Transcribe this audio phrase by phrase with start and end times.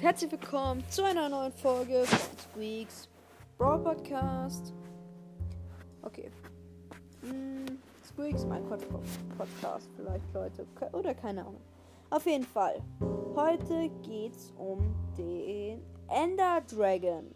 [0.00, 3.06] herzlich willkommen zu einer neuen Folge Squeaks
[3.58, 4.72] Brawl Podcast.
[6.00, 6.30] Okay.
[7.20, 7.66] Hm,
[8.06, 8.78] Squeaks Minecraft
[9.36, 10.66] Podcast vielleicht, Leute.
[10.92, 11.60] Oder keine Ahnung.
[12.08, 12.80] Auf jeden Fall.
[13.36, 17.26] Heute geht's um den Ender Dragon.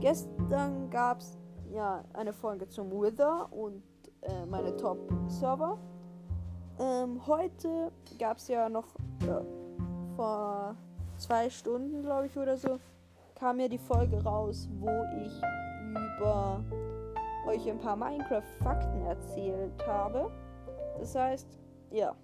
[0.00, 1.36] Gestern gab's
[1.70, 3.82] ja eine Folge zum Wither und
[4.22, 5.78] äh, meine Top-Server.
[6.80, 8.86] Ähm, heute gab's ja noch
[9.20, 10.74] äh, vor
[11.18, 12.78] zwei Stunden, glaube ich, oder so,
[13.34, 14.90] kam mir die Folge raus, wo
[15.24, 15.32] ich
[16.18, 16.62] über
[17.46, 20.30] euch ein paar Minecraft-Fakten erzählt habe.
[20.98, 21.46] Das heißt,
[21.90, 22.14] ja,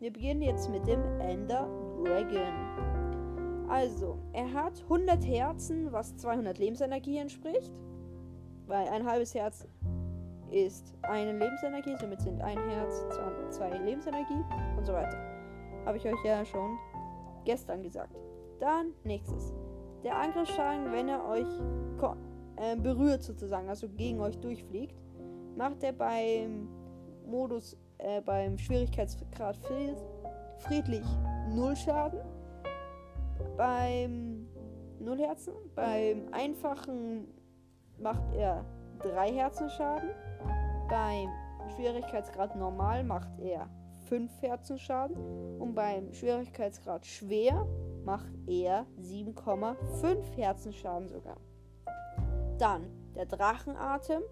[0.00, 1.68] wir beginnen jetzt mit dem Ender
[2.04, 3.68] Dragon.
[3.68, 7.72] Also, er hat 100 Herzen, was 200 Lebensenergie entspricht.
[8.66, 9.66] Weil ein halbes Herz
[10.50, 13.04] ist eine Lebensenergie, somit sind ein Herz,
[13.50, 14.44] zwei Lebensenergie
[14.76, 15.18] und so weiter.
[15.84, 16.78] Habe ich euch ja schon
[17.48, 18.14] gestern gesagt.
[18.60, 19.54] Dann nächstes.
[20.04, 21.48] Der Angriffsschaden, wenn er euch
[22.56, 24.94] äh, berührt sozusagen, also gegen euch durchfliegt,
[25.56, 26.68] macht er beim
[27.26, 29.56] Modus, äh, beim Schwierigkeitsgrad
[30.58, 31.06] friedlich
[31.48, 32.20] 0 Schaden.
[33.56, 34.46] Beim
[35.00, 37.28] 0 Herzen, beim einfachen
[37.98, 38.62] macht er
[38.98, 40.10] 3 Herzen Schaden.
[40.90, 41.28] Beim
[41.74, 43.70] Schwierigkeitsgrad normal macht er
[44.08, 45.16] 5 Herzen Schaden.
[45.58, 47.66] Und beim Schwierigkeitsgrad schwer
[48.04, 51.36] macht er 7,5 Herzen Schaden sogar.
[52.58, 54.22] Dann der Drachenatem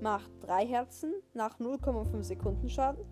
[0.00, 3.04] macht 3 Herzen nach 0,5 Sekunden Schaden.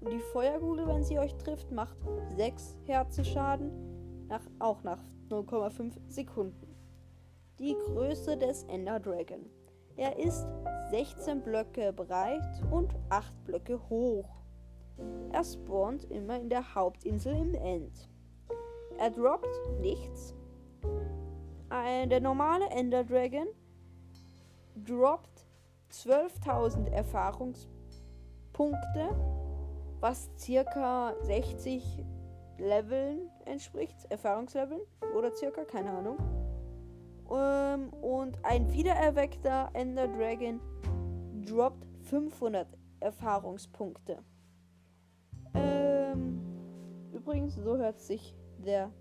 [0.00, 1.96] Und die Feuerkugel, wenn sie euch trifft, macht
[2.36, 6.74] 6 Herzen Schaden, nach, auch nach 0,5 Sekunden.
[7.58, 9.46] Die Größe des Ender Dragon.
[9.96, 10.46] Er ist
[10.90, 14.28] 16 Blöcke breit und 8 Blöcke hoch.
[15.32, 18.08] Er spawnt immer in der Hauptinsel im End.
[18.98, 19.46] Er droppt
[19.80, 20.34] nichts.
[21.70, 23.46] Der normale Ender Dragon
[24.86, 25.46] droppt
[25.90, 27.68] 12.000 Erfahrungspunkte,
[30.00, 32.04] was circa 60
[32.58, 34.80] Leveln entspricht, Erfahrungsleveln
[35.14, 36.16] oder circa, keine Ahnung.
[37.30, 40.60] Ähm, und ein wiedererweckter Ender Dragon
[41.44, 42.66] droppt 500
[43.00, 44.22] Erfahrungspunkte.
[47.26, 48.92] Übrigens, so hört sich der,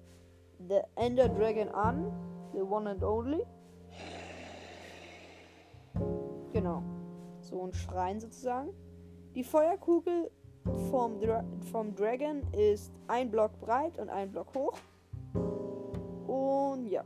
[0.57, 2.11] der Ender Dragon an.
[2.55, 3.45] The one and only.
[6.51, 6.81] Genau.
[7.39, 8.69] So ein Schrein sozusagen.
[9.35, 10.31] Die Feuerkugel
[10.89, 14.79] vom, Dra vom Dragon ist ein Block breit und ein Block hoch.
[16.25, 17.03] Und ja.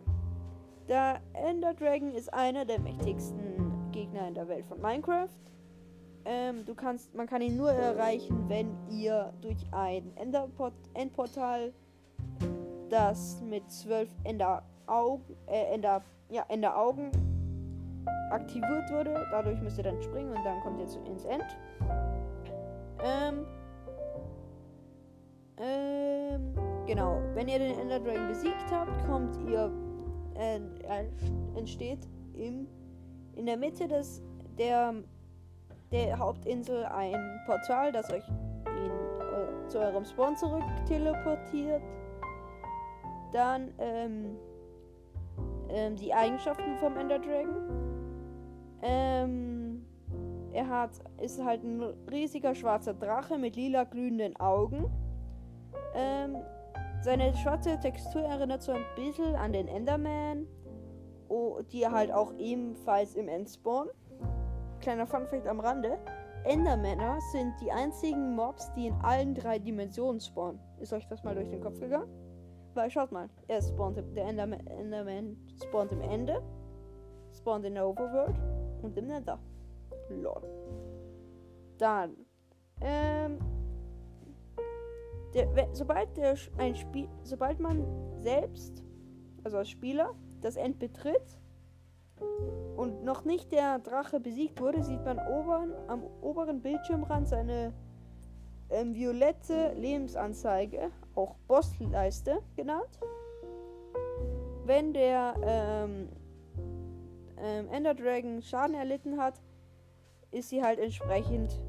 [0.87, 5.27] Der Ender Dragon ist einer der mächtigsten Gegner in der Welt von Minecraft.
[6.25, 11.73] Ähm, du kannst, man kann ihn nur erreichen, wenn ihr durch ein Enderport Endportal,
[12.89, 17.11] das mit zwölf Enderaugen, äh, Ender, ja, Enderaugen
[18.31, 19.27] aktiviert wurde.
[19.31, 21.45] Dadurch müsst ihr dann springen und dann kommt ihr zu, ins End.
[23.03, 23.45] Ähm,
[25.57, 26.53] ähm,
[26.85, 27.21] genau.
[27.33, 29.71] Wenn ihr den Ender Dragon besiegt habt, kommt ihr,
[30.35, 30.59] äh,
[31.55, 32.67] entsteht im,
[33.35, 34.21] in der Mitte des,
[34.57, 34.93] der
[35.91, 38.27] der Hauptinsel ein Portal, das euch
[38.67, 41.81] in, äh, zu eurem Spawn zurück teleportiert.
[43.31, 44.37] Dann ähm,
[45.69, 47.69] ähm, die Eigenschaften vom Ender Dragon.
[48.81, 49.85] Ähm,
[50.51, 50.91] er hat,
[51.21, 54.85] ist halt ein riesiger schwarzer Drache mit lila glühenden Augen.
[55.95, 56.37] Ähm,
[57.01, 60.47] seine schwarze Textur erinnert so ein bisschen an den Enderman,
[61.27, 63.91] oh, die halt auch ebenfalls im End spawnen.
[64.81, 65.97] Kleiner Funfact am Rande.
[66.45, 70.59] Endermänner sind die einzigen Mobs, die in allen drei Dimensionen spawnen.
[70.79, 72.09] Ist euch das mal durch den Kopf gegangen?
[72.75, 76.41] Weil schaut mal, er spawnt, der Enderman, Enderman spawnt im Ende,
[77.35, 78.39] spawnt in der Overworld
[78.81, 79.37] und im Nether.
[80.09, 80.41] Lol.
[81.77, 82.15] Dann,
[82.79, 83.37] ähm,
[85.33, 87.85] der, sobald der ein Spiel, sobald man
[88.21, 88.83] selbst,
[89.43, 91.37] also als Spieler, das End betritt,
[92.79, 97.73] und noch nicht der Drache besiegt wurde, sieht man oberen, am oberen Bildschirmrand seine
[98.69, 103.01] ähm, violette Lebensanzeige, auch Bossleiste genannt.
[104.63, 106.07] Wenn der ähm,
[107.37, 109.41] ähm, Ender Dragon Schaden erlitten hat,
[110.31, 111.59] ist sie halt entsprechend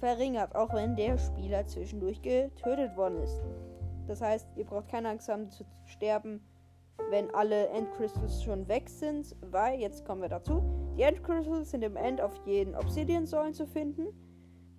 [0.00, 3.42] verringert, auch wenn der Spieler zwischendurch getötet worden ist.
[4.06, 6.42] Das heißt, ihr braucht keine Angst haben zu sterben,
[7.10, 10.62] wenn alle Endcrystals schon weg sind, weil, jetzt kommen wir dazu,
[10.96, 14.08] die Endcrystals sind im End auf jeden Obsidian-Säulen zu finden,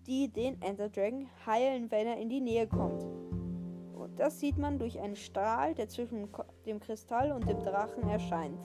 [0.07, 3.03] die den Ender Dragon heilen, wenn er in die Nähe kommt.
[3.93, 6.29] Und das sieht man durch einen Strahl, der zwischen
[6.65, 8.59] dem Kristall und dem Drachen erscheint.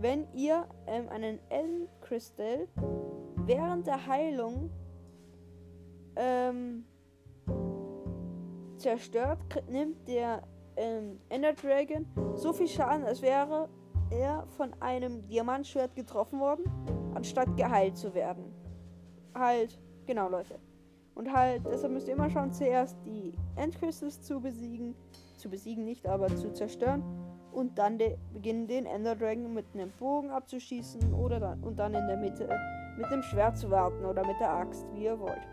[0.00, 2.68] Wenn ihr ähm, einen End-Crystal
[3.46, 4.70] während der Heilung
[6.16, 6.84] ähm,
[8.76, 9.38] zerstört,
[9.68, 10.42] nimmt der
[10.78, 13.68] ähm, Ender Dragon so viel Schaden, als wäre
[14.10, 16.64] er von einem Diamantschwert getroffen worden,
[17.14, 18.44] anstatt geheilt zu werden.
[19.34, 20.58] Halt, genau Leute.
[21.14, 24.94] Und halt, deshalb müsst ihr immer schauen, zuerst die Endcrystals zu besiegen.
[25.36, 27.02] Zu besiegen nicht, aber zu zerstören.
[27.52, 31.94] Und dann de beginnen den Ender Dragon mit einem Bogen abzuschießen oder dann, und dann
[31.94, 32.48] in der Mitte
[32.96, 35.46] mit dem Schwert zu warten oder mit der Axt, wie ihr wollt.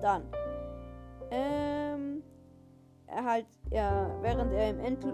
[0.00, 0.22] Dann.
[1.30, 1.93] Ähm.
[3.14, 5.04] Er halt, ja, während er im End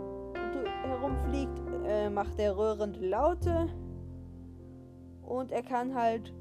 [0.85, 3.69] herumfliegt, äh, macht er rührende Laute.
[5.23, 6.33] Und er kann halt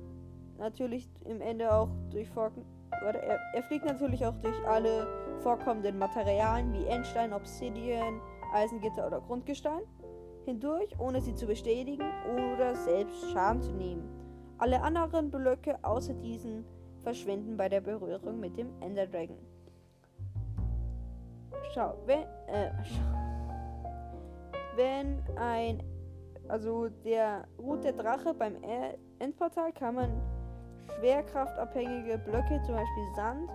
[0.57, 2.65] natürlich im Ende auch durch Forken
[3.07, 5.07] oder er, er fliegt natürlich auch durch alle
[5.41, 8.19] vorkommenden Materialien wie Endstein, Obsidian,
[8.53, 9.81] Eisengitter oder Grundgestein
[10.45, 12.03] hindurch, ohne sie zu bestätigen
[12.33, 14.09] oder selbst Schaden zu nehmen.
[14.57, 16.65] Alle anderen Blöcke außer diesen
[17.03, 19.37] verschwinden bei der Berührung mit dem Ender Dragon.
[21.73, 23.19] Schau, wenn, äh, schau,
[24.75, 25.83] wenn ein,
[26.47, 28.55] also der ruht der Drache beim
[29.19, 30.21] Endportal kann man
[30.97, 33.49] schwerkraftabhängige Blöcke, zum Beispiel Sand,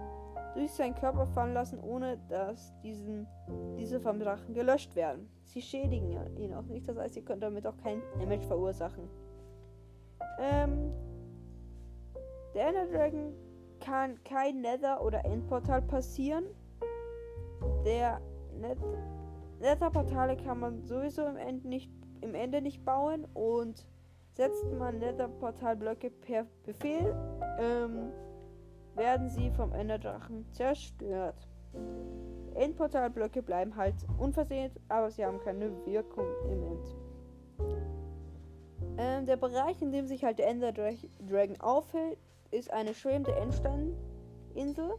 [0.55, 3.27] durch seinen Körper fallen lassen, ohne dass diesen,
[3.77, 5.29] diese vom Drachen gelöscht werden.
[5.43, 9.09] Sie schädigen ihn auch nicht, das heißt, ihr könnt damit auch kein Damage verursachen.
[10.39, 10.93] Ähm,
[12.55, 13.35] der Ender Dragon
[13.81, 16.45] kann kein Nether- oder Endportal passieren.
[17.85, 18.21] Der
[18.59, 18.79] Net
[19.61, 21.91] Nether-Portale kann man sowieso im Ende nicht,
[22.21, 23.87] im Ende nicht bauen und
[24.35, 27.15] Setzt man Nether-Portalblöcke per Befehl,
[27.61, 28.11] ähm,
[28.97, 31.47] werden sie vom Enderdrachen zerstört.
[32.55, 36.97] Endportalblöcke bleiben halt unversehrt, aber sie haben keine Wirkung im End.
[38.99, 42.19] Ähm, der Bereich, in dem sich halt der Ender Dragon aufhält,
[42.51, 44.95] ist eine schwebende Endsteininsel.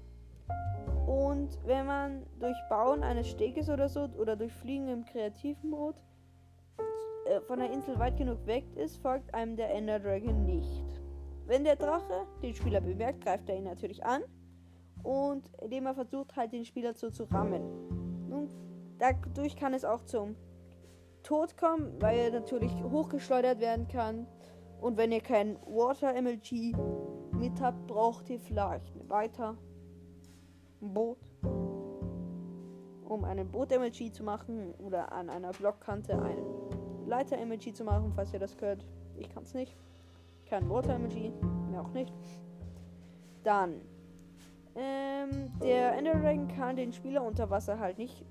[1.05, 5.99] Und wenn man durch Bauen eines Steges oder so oder durch Fliegen im kreativen Mode
[7.27, 10.83] äh, von der Insel weit genug weg ist, folgt einem der Ender Dragon nicht.
[11.45, 14.23] Wenn der Drache den Spieler bemerkt, greift er ihn natürlich an
[15.03, 17.61] und indem er versucht halt den Spieler so zu rammen.
[18.27, 18.49] Nun,
[18.97, 20.35] dadurch kann es auch zum
[21.21, 24.25] Tod kommen, weil er natürlich hochgeschleudert werden kann.
[24.81, 26.75] Und wenn ihr kein Water MLG
[27.33, 29.55] mit habt, braucht ihr vielleicht weiter
[30.81, 31.17] ein Boot,
[33.07, 36.45] um einen Boot MLG zu machen oder an einer Blockkante einen
[37.07, 38.85] Leiter-Emoji zu machen, falls ihr das könnt.
[39.17, 39.75] Ich kann es nicht.
[40.47, 41.31] Kein Water-Emoji,
[41.71, 42.13] mehr auch nicht.
[43.43, 43.81] Dann,
[44.75, 48.25] ähm, der Ender Dragon kann den Spieler unter Wasser halt nicht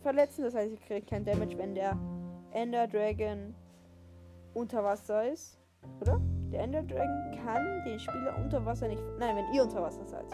[0.00, 0.44] verletzen.
[0.44, 1.98] Das heißt, ihr kriegt kein Damage, wenn der
[2.52, 3.54] Ender Dragon
[4.54, 5.58] unter Wasser ist.
[6.00, 6.20] Oder?
[6.52, 9.02] Der Ender Dragon kann den Spieler unter Wasser nicht.
[9.18, 10.26] Nein, wenn ihr unter Wasser seid.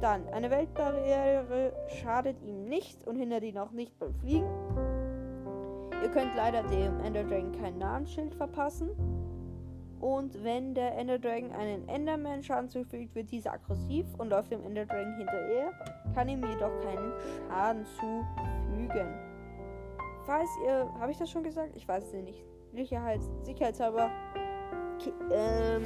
[0.00, 4.46] Dann, eine Weltbarriere schadet ihm nicht und hindert ihn auch nicht beim Fliegen.
[6.02, 8.90] Ihr könnt leider dem Ender Dragon kein Namensschild verpassen.
[10.00, 14.64] Und wenn der Ender Dragon einen Enderman Schaden zufügt, wird dieser aggressiv und läuft dem
[14.64, 15.72] Ender Dragon hinterher,
[16.14, 17.12] kann ihm jedoch keinen
[17.48, 19.08] Schaden zufügen.
[20.24, 21.74] Falls ihr, habe ich das schon gesagt?
[21.74, 22.44] Ich weiß es nicht.
[22.72, 24.08] Sicherheits, sicherheitshalber,
[24.94, 25.82] okay, ähm,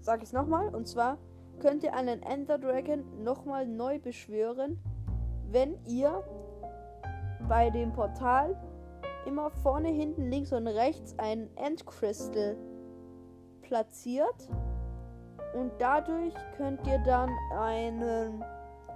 [0.00, 0.74] sag ich es nochmal.
[0.74, 1.18] Und zwar
[1.60, 4.78] könnt ihr einen Ender Dragon nochmal neu beschwören,
[5.50, 6.24] wenn ihr
[7.48, 8.56] bei dem Portal
[9.26, 12.56] immer vorne, hinten, links und rechts ein Endcrystal
[13.62, 14.48] platziert.
[15.54, 18.44] Und dadurch könnt ihr dann einen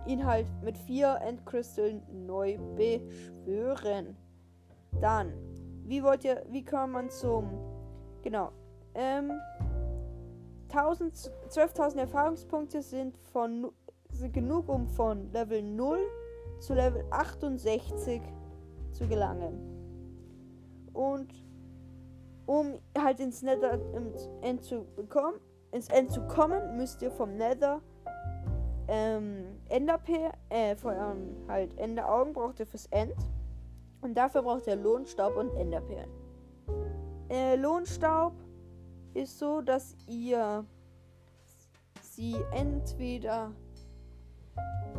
[0.07, 4.17] Inhalt mit vier Endcrystallen neu beschwören.
[5.01, 5.33] Dann,
[5.85, 7.51] wie wollt ihr, wie kann man zum,
[8.23, 8.53] genau,
[8.95, 9.33] ähm,
[10.71, 13.71] 12.000 Erfahrungspunkte sind von
[14.11, 15.99] sind genug, um von Level 0
[16.61, 18.23] zu Level 68
[18.93, 19.59] zu gelangen.
[20.93, 21.33] Und
[22.47, 25.41] um halt ins Nether ins End zu bekommen,
[25.73, 27.81] ins End zu kommen, müsst ihr vom Nether
[28.87, 33.15] ähm, Enderpeer, äh, von eurem halt Enderaugen braucht ihr fürs End.
[34.03, 36.11] Und dafür braucht ihr Lohnstaub und Enderperlen.
[37.31, 38.35] Äh, Lohnstaub
[39.15, 40.65] ist so, dass ihr
[42.03, 43.53] sie entweder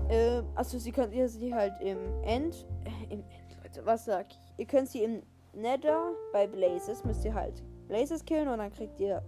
[0.10, 4.40] äh, also sie könnt ihr sie halt im End, äh, im End was sag ich?
[4.58, 5.22] Ihr könnt sie im
[5.54, 9.22] Nether bei Blazes, müsst ihr halt Blazes killen und dann kriegt ihr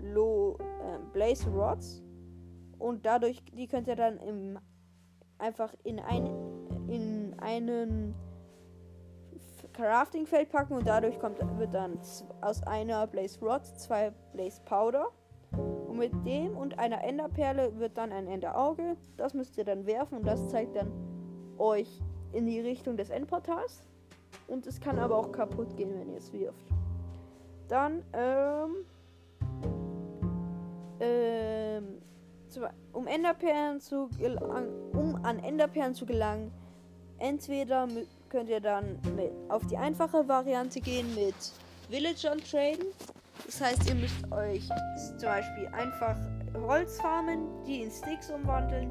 [0.00, 2.02] Low äh, Blaze Rods.
[2.78, 4.58] Und dadurch, die könnt ihr dann im
[5.38, 6.26] einfach in, ein,
[6.88, 8.14] in einen
[9.76, 11.98] Crafting-Feld packen und dadurch kommt, wird dann
[12.40, 15.08] aus einer Blaze Rod zwei Blaze Powder.
[15.52, 18.96] Und mit dem und einer Enderperle wird dann ein Enderauge.
[19.16, 20.90] Das müsst ihr dann werfen und das zeigt dann
[21.58, 22.00] euch
[22.32, 23.86] in die Richtung des Endportals.
[24.48, 26.66] Und es kann aber auch kaputt gehen, wenn ihr es wirft.
[27.68, 28.76] Dann, ähm,
[31.00, 31.98] ähm,
[32.92, 34.08] um Enderperlen zu
[34.92, 36.52] um an Enderperlen zu gelangen,
[37.18, 37.88] entweder
[38.28, 38.98] könnt ihr dann
[39.48, 41.34] auf die einfache Variante gehen mit
[41.88, 42.86] Villagern traden.
[43.44, 44.68] Das heißt, ihr müsst euch
[45.18, 46.16] zum Beispiel einfach
[46.54, 48.90] Holz farmen, die in Sticks umwandeln,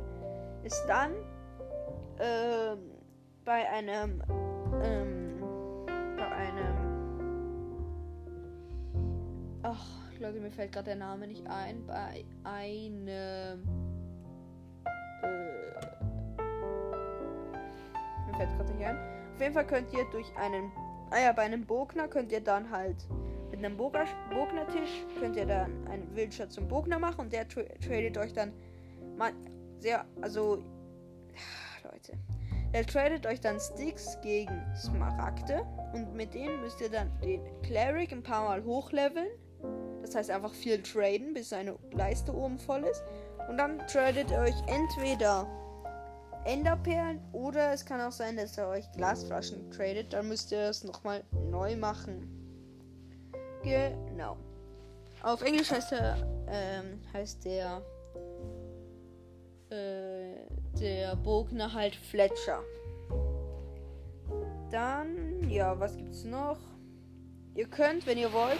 [0.64, 1.12] ist dann
[2.20, 2.92] ähm,
[3.44, 4.22] bei einem
[4.84, 5.42] ähm,
[6.18, 6.76] bei einem
[9.64, 9.86] ach
[10.20, 13.58] Leute mir fällt gerade der Name nicht ein bei einem äh,
[18.38, 18.98] fällt gerade nicht ein
[19.34, 20.72] auf jeden Fall könnt ihr durch einen
[21.12, 23.08] ah ja bei einem Bogner könnt ihr dann halt
[23.52, 28.18] mit einem Bogner-Tisch könnt ihr dann einen Wildschatz zum Bogner machen und der tra tradet
[28.18, 28.54] euch dann
[29.18, 29.32] mal
[29.80, 30.64] sehr also
[31.84, 32.14] Leute
[32.76, 38.12] der tradet euch dann Sticks gegen Smaragde und mit denen müsst ihr dann den Cleric
[38.12, 39.30] ein paar Mal hochleveln.
[40.02, 43.02] Das heißt einfach viel traden, bis seine Leiste oben voll ist.
[43.48, 45.48] Und dann tradet ihr euch entweder
[46.46, 50.14] Enderperlen oder es kann auch sein, dass er euch Glasflaschen tradet.
[50.14, 52.30] Dann müsst ihr das nochmal neu machen.
[53.64, 54.38] Genau.
[55.24, 57.82] Auf Englisch heißt er, ähm, heißt der
[59.70, 60.36] äh,
[60.80, 62.62] der Bogner halt Fletcher.
[64.70, 66.60] Dann, ja, was gibt's noch?
[67.56, 68.60] Ihr könnt, wenn ihr wollt,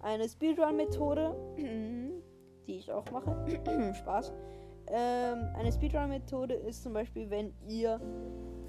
[0.00, 1.36] eine Speedrun-Methode,
[2.66, 3.36] die ich auch mache,
[3.94, 4.32] Spaß.
[4.88, 8.00] Ähm, eine Speedrun-Methode ist zum Beispiel, wenn ihr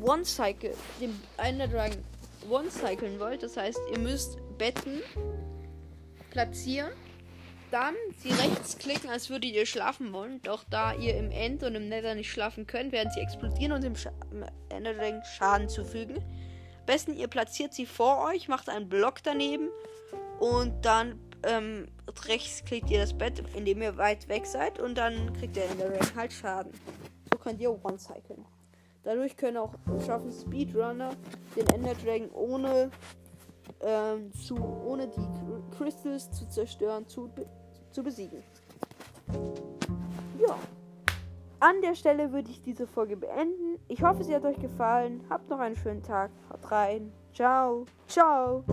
[0.01, 1.98] One-Cycle, den Ender Dragon
[2.50, 3.43] One-Cyclen wollt.
[3.43, 5.01] Das heißt, ihr müsst Betten
[6.29, 6.91] platzieren
[7.74, 10.39] dann sie rechts klicken, als würdet ihr schlafen wollen.
[10.43, 13.84] Doch da ihr im End und im Nether nicht schlafen könnt, werden sie explodieren und
[13.84, 14.10] dem Sch
[14.70, 16.24] Enderdragon Schaden zufügen.
[16.86, 19.70] Besten ihr platziert sie vor euch, macht einen Block daneben
[20.39, 21.88] und dann ähm,
[22.27, 26.15] rechts klickt ihr das Bett, indem ihr weit weg seid und dann kriegt der Enderdragon
[26.15, 26.71] halt Schaden.
[27.31, 28.45] So könnt ihr one-cyclen.
[29.03, 29.73] Dadurch können auch
[30.05, 31.12] schaffen Speedrunner
[31.55, 32.89] den Ender Dragon ohne
[33.81, 37.29] ähm, zu, ohne die Crystals zu zerstören, zu
[37.93, 38.43] zu besiegen.
[40.39, 40.57] Ja.
[41.59, 43.79] An der Stelle würde ich diese Folge beenden.
[43.88, 45.23] Ich hoffe, sie hat euch gefallen.
[45.29, 46.31] Habt noch einen schönen Tag.
[46.50, 47.13] Haut rein.
[47.33, 47.85] Ciao.
[48.07, 48.63] Ciao.